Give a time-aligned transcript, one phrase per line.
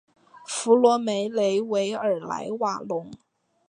[0.47, 3.11] 弗罗梅雷维尔莱瓦隆。